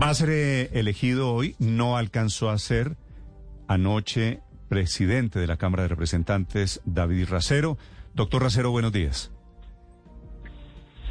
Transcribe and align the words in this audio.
Va 0.00 0.08
a 0.08 0.14
ser 0.14 0.30
eh, 0.30 0.70
elegido 0.72 1.34
hoy, 1.34 1.56
no 1.58 1.98
alcanzó 1.98 2.48
a 2.48 2.56
ser 2.56 2.96
anoche 3.68 4.40
presidente 4.68 5.38
de 5.38 5.46
la 5.46 5.58
Cámara 5.58 5.82
de 5.82 5.88
Representantes, 5.90 6.80
David 6.86 7.28
Racero. 7.28 7.76
Doctor 8.14 8.42
Racero, 8.44 8.70
buenos 8.70 8.92
días. 8.92 9.30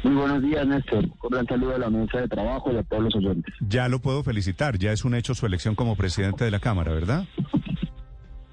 Muy 0.02 0.14
buenos 0.14 0.42
días, 0.42 0.66
Néstor. 0.66 1.08
Cordial 1.18 1.46
saludo 1.46 1.76
a 1.76 1.78
la 1.78 1.90
mesa 1.90 2.20
de 2.20 2.26
trabajo 2.26 2.72
y 2.72 2.78
a 2.78 2.82
todos 2.82 3.04
los 3.04 3.14
oyentes. 3.14 3.54
Ya 3.60 3.88
lo 3.88 4.00
puedo 4.00 4.24
felicitar, 4.24 4.76
ya 4.76 4.90
es 4.90 5.04
un 5.04 5.14
hecho 5.14 5.36
su 5.36 5.46
elección 5.46 5.76
como 5.76 5.94
presidente 5.94 6.44
de 6.44 6.50
la 6.50 6.58
Cámara, 6.58 6.92
¿verdad? 6.92 7.26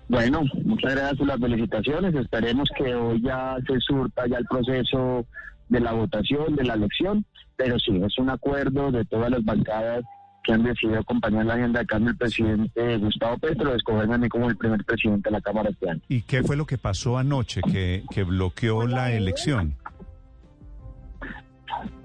Bueno, 0.07 0.43
muchas 0.65 0.93
gracias 0.93 1.17
por 1.17 1.27
las 1.27 1.39
felicitaciones. 1.39 2.13
Esperemos 2.13 2.69
que 2.77 2.93
hoy 2.93 3.21
ya 3.23 3.57
se 3.65 3.79
surta 3.79 4.27
ya 4.27 4.38
el 4.38 4.45
proceso 4.45 5.25
de 5.69 5.79
la 5.79 5.93
votación, 5.93 6.55
de 6.55 6.63
la 6.63 6.75
elección, 6.75 7.25
pero 7.55 7.79
sí, 7.79 7.99
es 8.05 8.17
un 8.19 8.29
acuerdo 8.29 8.91
de 8.91 9.04
todas 9.05 9.31
las 9.31 9.43
bancadas 9.43 10.04
que 10.48 10.54
han 10.54 10.64
decidido 10.64 11.00
acompañar 11.00 11.45
la 11.45 11.55
agenda 11.55 11.82
de 11.82 11.86
cambio 11.86 12.07
del 12.07 12.18
presidente 12.18 12.97
Gustavo 13.00 13.38
Petro, 13.38 13.75
escogerme 13.75 14.15
a 14.15 14.18
mí 14.18 14.29
como 14.29 14.50
el 14.50 14.55
primer 14.55 14.83
presidente 14.86 15.29
de 15.29 15.33
la 15.33 15.42
Cámara 15.42 15.69
este 15.69 15.89
año. 15.89 16.00
¿Y 16.07 16.21
qué 16.21 16.42
fue 16.42 16.55
lo 16.55 16.65
que 16.65 16.78
pasó 16.78 17.18
anoche 17.18 17.61
que, 17.61 18.05
que 18.10 18.24
bloqueó 18.24 18.88
la 18.88 19.11
elección? 19.11 19.75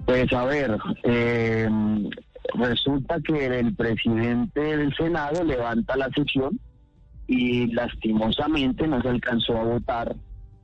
Pues 0.05 0.31
a 0.33 0.43
ver, 0.43 0.77
eh, 1.03 1.69
resulta 2.55 3.21
que 3.21 3.45
el 3.45 3.73
presidente 3.75 4.59
del 4.59 4.93
Senado 4.93 5.41
levanta 5.45 5.95
la 5.95 6.09
sesión 6.09 6.59
y 7.27 7.67
lastimosamente 7.67 8.85
no 8.87 9.01
se 9.01 9.07
alcanzó 9.07 9.57
a 9.57 9.63
votar 9.63 10.15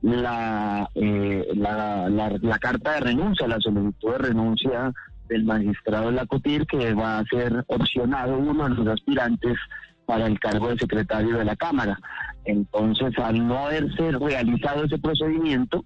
la, 0.02 0.86
eh, 0.94 1.48
la, 1.54 2.10
la, 2.10 2.58
carta 2.58 2.92
de 2.92 3.00
renuncia, 3.00 3.48
la 3.48 3.58
solicitud 3.58 4.12
de 4.12 4.18
renuncia 4.18 4.92
del 5.30 5.44
magistrado 5.44 6.06
de 6.06 6.16
la 6.16 6.26
COTIR, 6.26 6.66
que 6.66 6.92
va 6.92 7.20
a 7.20 7.24
ser 7.24 7.64
opcionado 7.68 8.36
uno 8.36 8.68
de 8.68 8.74
los 8.74 8.86
aspirantes 8.88 9.56
para 10.04 10.26
el 10.26 10.38
cargo 10.40 10.68
de 10.68 10.78
secretario 10.78 11.38
de 11.38 11.44
la 11.44 11.56
Cámara. 11.56 11.98
Entonces, 12.44 13.16
al 13.18 13.46
no 13.46 13.66
haberse 13.66 14.10
realizado 14.10 14.84
ese 14.84 14.98
procedimiento, 14.98 15.84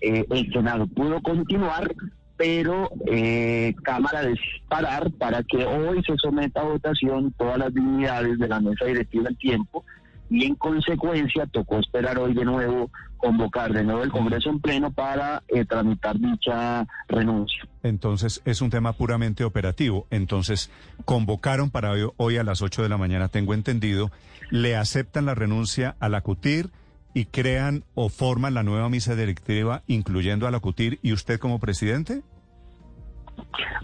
eh, 0.00 0.24
el 0.30 0.50
Senado 0.52 0.86
pudo 0.86 1.20
continuar, 1.20 1.94
pero 2.38 2.90
eh, 3.06 3.74
Cámara 3.82 4.22
disparar 4.22 5.10
para 5.12 5.42
que 5.42 5.64
hoy 5.64 6.02
se 6.04 6.16
someta 6.16 6.62
a 6.62 6.64
votación 6.64 7.32
todas 7.36 7.58
las 7.58 7.74
dignidades 7.74 8.38
de 8.38 8.48
la 8.48 8.60
mesa 8.60 8.86
directiva 8.86 9.24
del 9.24 9.36
tiempo 9.36 9.84
y 10.30 10.44
en 10.44 10.54
consecuencia 10.54 11.46
tocó 11.46 11.78
esperar 11.78 12.18
hoy 12.18 12.34
de 12.34 12.44
nuevo 12.44 12.90
convocar 13.16 13.72
de 13.72 13.82
nuevo 13.84 14.02
el 14.02 14.10
Congreso 14.10 14.50
en 14.50 14.60
pleno 14.60 14.90
para 14.90 15.42
eh, 15.48 15.64
tramitar 15.64 16.18
dicha 16.18 16.86
renuncia. 17.08 17.66
Entonces 17.82 18.42
es 18.44 18.60
un 18.60 18.70
tema 18.70 18.92
puramente 18.92 19.44
operativo. 19.44 20.06
Entonces 20.10 20.70
convocaron 21.04 21.70
para 21.70 21.92
hoy, 22.16 22.36
a 22.36 22.44
las 22.44 22.62
8 22.62 22.82
de 22.82 22.88
la 22.88 22.98
mañana, 22.98 23.28
tengo 23.28 23.54
entendido, 23.54 24.10
le 24.50 24.76
aceptan 24.76 25.26
la 25.26 25.34
renuncia 25.34 25.96
a 26.00 26.08
la 26.08 26.20
CUTIR 26.20 26.70
y 27.14 27.24
crean 27.26 27.84
o 27.94 28.08
forman 28.08 28.54
la 28.54 28.62
nueva 28.62 28.90
misa 28.90 29.14
directiva 29.16 29.82
incluyendo 29.86 30.46
a 30.46 30.50
la 30.50 30.60
CUTIR 30.60 30.98
y 31.02 31.12
usted 31.12 31.38
como 31.38 31.58
presidente. 31.58 32.22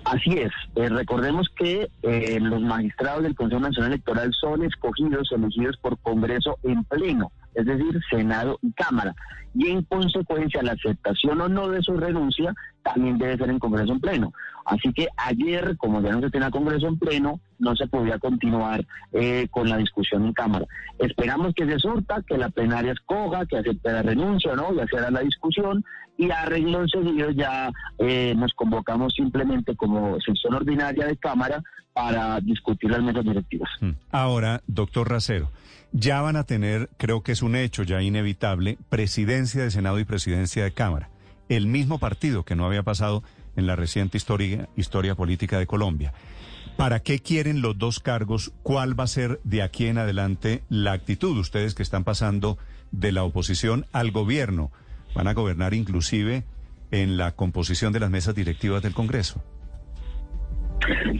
Así 0.05 0.33
es. 0.33 0.53
Eh, 0.77 0.89
recordemos 0.89 1.49
que 1.57 1.89
eh, 2.03 2.39
los 2.41 2.61
magistrados 2.61 3.23
del 3.23 3.35
Consejo 3.35 3.61
Nacional 3.61 3.93
Electoral 3.93 4.33
son 4.39 4.65
escogidos, 4.65 5.31
elegidos 5.33 5.77
por 5.79 5.99
Congreso 5.99 6.59
en 6.63 6.85
pleno, 6.85 7.33
es 7.55 7.67
decir, 7.67 8.01
Senado 8.11 8.59
y 8.63 8.73
Cámara. 8.73 9.15
Y 9.55 9.71
en 9.71 9.83
consecuencia, 9.83 10.63
la 10.63 10.73
aceptación 10.73 11.41
o 11.41 11.49
no 11.49 11.69
de 11.69 11.83
su 11.83 11.97
renuncia 11.97 12.55
también 12.83 13.19
debe 13.19 13.37
ser 13.37 13.51
en 13.51 13.59
Congreso 13.59 13.93
en 13.93 14.01
pleno. 14.01 14.33
Así 14.65 14.93
que 14.93 15.09
ayer, 15.17 15.77
como 15.77 16.01
ya 16.01 16.13
no 16.13 16.21
se 16.21 16.31
tenía 16.31 16.51
Congreso 16.51 16.87
en 16.87 16.99
pleno, 16.99 17.41
no 17.59 17.75
se 17.77 17.87
podía 17.87 18.19
continuar 18.19 18.85
eh, 19.13 19.49
con 19.51 19.69
la 19.69 19.77
discusión 19.77 20.25
en 20.27 20.33
Cámara. 20.33 20.67
Esperamos 20.99 21.55
que 21.55 21.67
se 21.67 21.79
surta, 21.79 22.23
que 22.27 22.39
la 22.39 22.49
plenaria 22.49 22.93
escoja, 22.93 23.47
que 23.47 23.59
acepte 23.59 23.93
la 23.93 24.03
renuncia, 24.03 24.55
¿no? 24.55 24.75
Y 24.75 24.81
hacer 24.81 25.11
la 25.13 25.21
discusión 25.21 25.85
y 26.17 26.31
a 26.31 26.45
renglón 26.45 26.89
seguido 26.89 27.31
ya 27.31 27.71
eh, 27.99 28.35
nos 28.37 28.53
convocamos 28.55 29.15
simplemente 29.15 29.75
como 29.75 30.21
sección 30.21 30.55
ordinaria 30.55 31.07
de 31.07 31.17
Cámara 31.17 31.63
para 31.93 32.41
discutir 32.41 32.91
las 32.91 33.03
mesas 33.03 33.25
directivas. 33.25 33.71
Hmm. 33.81 33.93
Ahora, 34.11 34.63
doctor 34.67 35.11
Racero, 35.11 35.51
ya 35.93 36.21
van 36.23 36.37
a 36.37 36.45
tener, 36.45 36.89
creo 36.97 37.23
que 37.23 37.33
es 37.33 37.43
un 37.43 37.55
hecho 37.55 37.83
ya 37.83 38.01
inevitable, 38.01 38.79
presidencia 39.43 39.65
de 39.65 39.71
Senado 39.73 39.99
y 39.99 40.05
presidencia 40.05 40.63
de 40.63 40.71
Cámara. 40.71 41.11
El 41.49 41.67
mismo 41.67 41.99
partido 41.99 42.45
que 42.45 42.55
no 42.55 42.65
había 42.65 42.85
pasado 42.85 43.25
en 43.57 43.67
la 43.67 43.75
reciente 43.75 44.17
historia, 44.17 44.69
historia 44.77 45.17
política 45.17 45.59
de 45.59 45.67
Colombia. 45.67 46.13
¿Para 46.77 47.01
qué 47.01 47.19
quieren 47.19 47.61
los 47.61 47.77
dos 47.77 47.99
cargos? 47.99 48.53
¿Cuál 48.63 48.99
va 48.99 49.03
a 49.03 49.09
ser 49.09 49.41
de 49.43 49.63
aquí 49.63 49.87
en 49.87 49.99
adelante 49.99 50.63
la 50.69 50.93
actitud? 50.93 51.37
Ustedes 51.37 51.75
que 51.75 51.83
están 51.83 52.05
pasando 52.05 52.57
de 52.93 53.11
la 53.11 53.25
oposición 53.25 53.87
al 53.91 54.13
gobierno 54.13 54.71
van 55.13 55.27
a 55.27 55.35
gobernar 55.35 55.75
inclusive 55.75 56.45
en 56.93 57.17
la 57.17 57.33
composición 57.33 57.93
de 57.93 57.99
las 57.99 58.11
mesas 58.11 58.37
directivas 58.37 58.81
del 58.81 58.95
Congreso. 58.95 59.43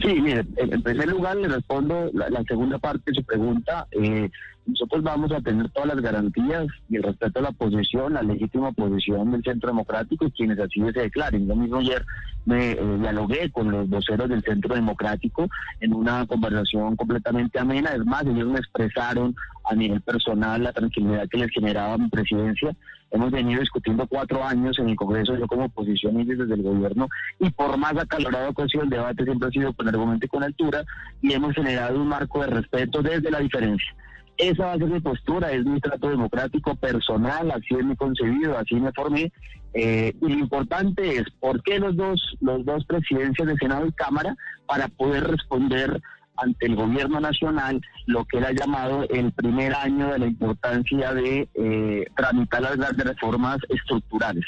Sí, 0.01 0.21
mire, 0.21 0.45
en 0.55 0.81
primer 0.81 1.09
lugar 1.09 1.35
le 1.35 1.49
respondo 1.49 2.09
la, 2.13 2.41
segunda 2.47 2.79
parte 2.79 3.11
de 3.11 3.15
su 3.15 3.23
pregunta. 3.25 3.85
Eh, 3.91 4.29
nosotros 4.65 5.03
vamos 5.03 5.31
a 5.31 5.41
tener 5.41 5.69
todas 5.69 5.89
las 5.89 6.01
garantías 6.01 6.67
y 6.89 6.95
el 6.95 7.03
respeto 7.03 7.39
a 7.39 7.43
la 7.43 7.51
posición, 7.51 8.13
la 8.13 8.23
legítima 8.23 8.71
posición 8.71 9.31
del 9.31 9.43
Centro 9.43 9.69
Democrático 9.69 10.25
y 10.25 10.31
quienes 10.31 10.59
así 10.59 10.79
se 10.79 11.01
declaren. 11.01 11.47
Yo 11.47 11.55
mismo 11.55 11.77
ayer 11.77 12.05
me 12.45 12.71
eh, 12.71 12.97
dialogué 12.99 13.51
con 13.51 13.71
los 13.71 13.89
voceros 13.89 14.29
del 14.29 14.41
Centro 14.43 14.75
Democrático 14.75 15.47
en 15.79 15.93
una 15.93 16.25
conversación 16.25 16.95
completamente 16.95 17.59
amena. 17.59 17.91
Es 17.91 18.05
más, 18.05 18.25
ellos 18.25 18.47
me 18.47 18.59
expresaron 18.59 19.35
a 19.65 19.75
nivel 19.75 20.01
personal 20.01 20.63
la 20.63 20.73
tranquilidad 20.73 21.27
que 21.29 21.37
les 21.37 21.51
generaba 21.51 21.97
mi 21.97 22.09
presidencia. 22.09 22.75
Hemos 23.11 23.31
venido 23.31 23.59
discutiendo 23.59 24.07
cuatro 24.07 24.43
años 24.43 24.79
en 24.79 24.89
el 24.89 24.95
Congreso, 24.95 25.37
yo 25.37 25.45
como 25.45 25.65
oposición 25.65 26.19
y 26.19 26.25
desde 26.25 26.53
el 26.53 26.63
gobierno, 26.63 27.07
y 27.39 27.49
por 27.51 27.77
más 27.77 27.95
acalorado 27.95 28.53
que 28.53 28.63
ha 28.63 28.67
sido 28.67 28.83
el 28.83 28.89
debate, 28.89 29.23
siempre 29.23 29.49
ha 29.49 29.51
sido 29.51 29.73
con 29.73 29.87
argumento 29.87 30.25
y 30.25 30.29
con 30.29 30.43
altura, 30.43 30.83
y 31.21 31.31
hemos 31.31 31.53
generado 31.53 32.01
un 32.01 32.07
marco 32.07 32.41
de 32.41 32.47
respeto 32.47 33.03
desde 33.03 33.29
la 33.29 33.39
diferencia. 33.39 33.93
Esa 34.37 34.65
va 34.65 34.73
a 34.73 34.77
ser 34.77 34.87
mi 34.87 34.99
postura, 34.99 35.51
es 35.51 35.63
mi 35.65 35.79
trato 35.79 36.09
democrático 36.09 36.75
personal, 36.75 37.51
así 37.51 37.75
es 37.77 37.85
mi 37.85 37.95
concebido, 37.95 38.57
así 38.57 38.75
me 38.75 38.91
formé. 38.91 39.31
Eh, 39.73 40.13
y 40.21 40.27
lo 40.27 40.39
importante 40.39 41.17
es 41.17 41.23
por 41.39 41.61
qué 41.63 41.79
los 41.79 41.95
dos, 41.95 42.35
los 42.41 42.63
dos 42.65 42.85
presidencias 42.85 43.47
de 43.47 43.55
Senado 43.57 43.85
y 43.87 43.91
Cámara 43.91 44.35
para 44.67 44.87
poder 44.87 45.23
responder 45.23 46.01
ante 46.37 46.65
el 46.65 46.75
gobierno 46.75 47.19
nacional 47.19 47.81
lo 48.05 48.25
que 48.25 48.37
era 48.37 48.51
llamado 48.51 49.07
el 49.09 49.31
primer 49.33 49.73
año 49.75 50.09
de 50.11 50.19
la 50.19 50.25
importancia 50.25 51.13
de 51.13 51.47
eh, 51.53 52.05
tramitar 52.15 52.61
las, 52.61 52.97
reformas 52.97 53.57
estructurales. 53.69 54.45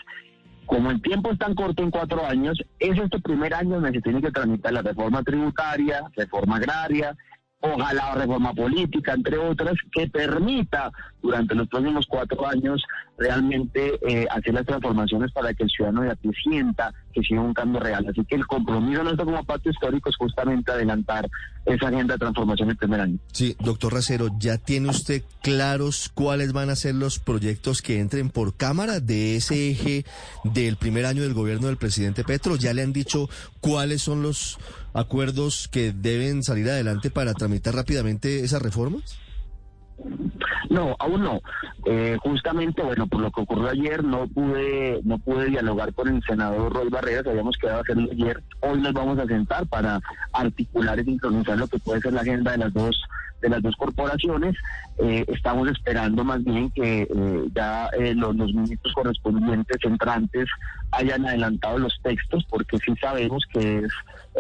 Como 0.66 0.90
el 0.90 1.02
tiempo 1.02 1.32
es 1.32 1.38
tan 1.38 1.54
corto 1.54 1.84
en 1.84 1.92
cuatro 1.92 2.26
años, 2.26 2.60
es 2.80 2.98
este 2.98 3.20
primer 3.20 3.54
año 3.54 3.76
donde 3.76 3.92
se 3.92 4.02
tiene 4.02 4.22
que 4.22 4.32
tramitar 4.32 4.74
la 4.74 4.82
reforma 4.82 5.22
tributaria, 5.22 6.04
reforma 6.16 6.56
agraria, 6.56 7.16
ojalá 7.62 8.16
reforma 8.16 8.54
política, 8.54 9.14
entre 9.14 9.38
otras, 9.38 9.74
que 9.92 10.08
permita 10.08 10.92
durante 11.22 11.56
los 11.56 11.68
próximos 11.68 12.06
cuatro 12.08 12.48
años 12.48 12.84
realmente 13.18 14.00
eh, 14.08 14.28
hacer 14.30 14.54
las 14.54 14.66
transformaciones 14.66 15.32
para 15.32 15.54
que 15.54 15.64
el 15.64 15.70
ciudadano 15.70 16.02
de 16.02 16.12
aquí 16.12 16.30
sienta 16.44 16.94
que 17.14 17.22
sigue 17.22 17.40
un 17.40 17.54
cambio 17.54 17.80
real. 17.80 18.06
Así 18.10 18.24
que 18.26 18.36
el 18.36 18.46
compromiso 18.46 19.04
nuestro 19.04 19.26
como 19.26 19.44
pacto 19.44 19.70
histórico 19.70 20.10
es 20.10 20.16
justamente 20.18 20.72
adelantar 20.72 21.30
esa 21.66 21.88
agenda 21.88 22.16
de 22.16 22.20
transformación 22.20 22.70
el 22.70 22.78
primer 22.78 23.02
año. 23.02 23.18
Sí, 23.32 23.56
doctor 23.60 23.94
Racero, 23.94 24.30
¿ya 24.38 24.58
tiene 24.58 24.90
usted 24.90 25.24
claros 25.42 26.12
cuáles 26.14 26.52
van 26.54 26.70
a 26.70 26.76
ser 26.76 26.96
los 26.96 27.20
proyectos 27.20 27.82
que 27.82 28.00
entren 28.00 28.30
por 28.30 28.56
Cámara 28.56 29.00
de 29.00 29.38
ese 29.38 29.72
eje 29.72 30.06
del 30.44 30.76
primer 30.76 31.06
año 31.06 31.24
del 31.24 31.34
gobierno 31.34 31.68
del 31.68 31.78
presidente 31.78 32.24
Petro? 32.24 32.56
¿Ya 32.58 32.74
le 32.74 32.84
han 32.84 32.94
dicho 32.94 33.30
cuáles 33.62 34.02
son 34.02 34.22
los 34.22 34.60
acuerdos 34.94 35.68
que 35.70 35.94
deben 35.94 36.44
salir 36.44 36.70
adelante 36.70 37.10
para 37.10 37.34
tramitar 37.34 37.76
rápidamente 37.76 38.44
esas 38.44 38.62
reformas? 38.62 39.18
No, 40.76 40.94
aún 41.00 41.24
no. 41.24 41.40
Eh, 41.86 42.18
justamente, 42.22 42.84
bueno, 42.84 43.08
por 43.08 43.22
lo 43.22 43.32
que 43.32 43.40
ocurrió 43.40 43.70
ayer, 43.70 44.04
no 44.04 44.28
pude 44.28 45.00
no 45.06 45.18
pude 45.20 45.46
dialogar 45.46 45.94
con 45.94 46.10
el 46.10 46.22
senador 46.24 46.74
Roy 46.74 46.90
Barreras, 46.90 47.26
habíamos 47.26 47.56
quedado 47.56 47.78
a 47.78 47.82
hacerlo 47.82 48.10
ayer. 48.12 48.44
Hoy 48.60 48.82
nos 48.82 48.92
vamos 48.92 49.18
a 49.18 49.26
sentar 49.26 49.66
para 49.68 50.02
articular 50.34 51.00
y 51.00 51.06
sincronizar 51.06 51.58
lo 51.58 51.68
que 51.70 51.80
puede 51.80 52.02
ser 52.02 52.12
la 52.12 52.22
agenda 52.22 52.52
de 52.52 52.58
las 52.58 52.74
dos 52.74 53.02
de 53.46 53.50
las 53.50 53.62
dos 53.62 53.76
corporaciones. 53.76 54.56
Eh, 54.98 55.24
estamos 55.28 55.70
esperando 55.70 56.24
más 56.24 56.44
bien 56.44 56.70
que 56.72 57.04
eh, 57.04 57.50
ya 57.54 57.90
los, 58.16 58.36
los, 58.36 58.54
ministros 58.54 58.94
correspondientes 58.94 59.78
entrantes 59.84 60.48
hayan 60.92 61.26
adelantado 61.26 61.78
los 61.78 61.98
textos, 62.02 62.46
porque 62.50 62.78
sí 62.78 62.94
sabemos 63.00 63.44
que 63.52 63.80
es 63.80 63.92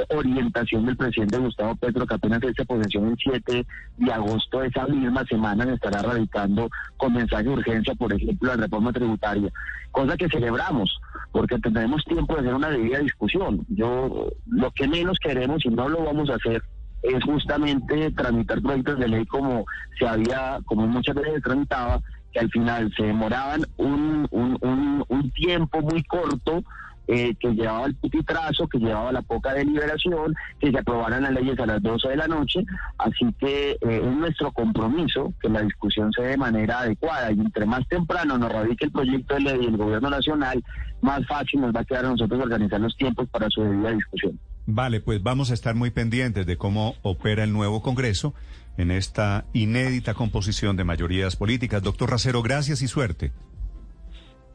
orientación 0.09 0.85
del 0.85 0.97
presidente 0.97 1.37
Gustavo 1.37 1.75
Petro, 1.75 2.05
que 2.05 2.15
apenas 2.15 2.41
se 2.55 2.65
posesión 2.65 3.09
el 3.09 3.17
7 3.17 3.65
de 3.97 4.13
agosto 4.13 4.59
de 4.59 4.67
esa 4.67 4.85
misma 4.87 5.23
semana 5.25 5.73
estará 5.73 6.01
radicando 6.01 6.69
con 6.97 7.13
mensaje 7.13 7.43
de 7.43 7.49
urgencia, 7.49 7.95
por 7.95 8.13
ejemplo, 8.13 8.55
la 8.55 8.63
reforma 8.63 8.91
tributaria, 8.91 9.51
cosa 9.91 10.17
que 10.17 10.27
celebramos, 10.29 10.99
porque 11.31 11.57
tendremos 11.59 12.03
tiempo 12.05 12.33
de 12.35 12.41
hacer 12.41 12.53
una 12.53 12.69
debida 12.69 12.99
discusión. 12.99 13.65
Yo 13.69 14.31
lo 14.47 14.71
que 14.71 14.87
menos 14.87 15.17
queremos, 15.19 15.65
y 15.65 15.69
no 15.69 15.87
lo 15.89 16.03
vamos 16.03 16.29
a 16.29 16.35
hacer, 16.35 16.61
es 17.07 17.23
justamente 17.23 18.11
tramitar 18.11 18.61
proyectos 18.61 18.99
de 18.99 19.07
ley 19.07 19.25
como 19.25 19.65
se 19.97 20.07
había, 20.07 20.59
como 20.65 20.87
muchas 20.87 21.15
veces 21.15 21.35
se 21.35 21.41
tramitaba, 21.41 22.01
que 22.31 22.39
al 22.39 22.49
final 22.49 22.93
se 22.95 23.03
demoraban 23.03 23.65
un, 23.77 24.27
un, 24.31 24.57
un, 24.61 25.05
un 25.07 25.31
tiempo 25.31 25.81
muy 25.81 26.03
corto 26.03 26.63
eh, 27.07 27.35
que 27.39 27.53
llevaba 27.53 27.85
el 27.85 27.95
putitrazo, 27.95 28.67
que 28.67 28.79
llevaba 28.79 29.11
la 29.11 29.21
poca 29.21 29.53
deliberación, 29.53 30.35
que 30.59 30.71
se 30.71 30.79
aprobaran 30.79 31.21
las 31.21 31.33
leyes 31.33 31.59
a 31.59 31.67
las 31.67 31.81
12 31.83 32.09
de 32.09 32.15
la 32.15 32.27
noche. 32.27 32.65
Así 32.97 33.31
que 33.39 33.73
eh, 33.73 33.77
es 33.81 34.17
nuestro 34.17 34.51
compromiso 34.51 35.31
que 35.39 35.49
la 35.49 35.61
discusión 35.61 36.11
se 36.13 36.23
dé 36.23 36.29
de 36.29 36.37
manera 36.37 36.79
adecuada 36.79 37.31
y 37.31 37.39
entre 37.39 37.67
más 37.67 37.87
temprano 37.87 38.37
nos 38.39 38.51
radique 38.51 38.85
el 38.85 38.91
proyecto 38.91 39.35
de 39.35 39.41
ley 39.41 39.57
del 39.65 39.77
gobierno 39.77 40.09
nacional, 40.09 40.63
más 41.01 41.25
fácil 41.27 41.61
nos 41.61 41.75
va 41.75 41.81
a 41.81 41.85
quedar 41.85 42.05
a 42.05 42.09
nosotros 42.09 42.41
organizar 42.41 42.81
los 42.81 42.95
tiempos 42.97 43.29
para 43.29 43.49
su 43.49 43.61
debida 43.61 43.91
discusión. 43.91 44.39
Vale, 44.67 44.99
pues 44.99 45.21
vamos 45.21 45.51
a 45.51 45.53
estar 45.53 45.75
muy 45.75 45.91
pendientes 45.91 46.45
de 46.45 46.57
cómo 46.57 46.95
opera 47.03 47.43
el 47.43 47.53
nuevo 47.53 47.81
Congreso 47.81 48.33
en 48.77 48.91
esta 48.91 49.45
inédita 49.53 50.13
composición 50.13 50.75
de 50.75 50.83
mayorías 50.83 51.35
políticas. 51.35 51.83
Doctor 51.83 52.09
Racero, 52.09 52.41
gracias 52.41 52.81
y 52.81 52.87
suerte. 52.87 53.31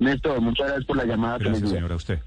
Néstor, 0.00 0.40
muchas 0.40 0.66
gracias 0.66 0.86
por 0.86 0.96
la 0.96 1.04
llamada. 1.04 1.38
Gracias, 1.38 1.70
señora, 1.70 1.94
a 1.94 1.96
usted. 1.96 2.20